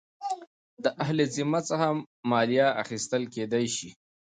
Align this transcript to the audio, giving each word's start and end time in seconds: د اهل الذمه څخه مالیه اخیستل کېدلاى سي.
د 0.83 0.85
اهل 1.03 1.17
الذمه 1.25 1.59
څخه 1.69 1.87
مالیه 2.29 2.67
اخیستل 2.83 3.23
کېدلاى 3.33 3.67
سي. 3.75 3.89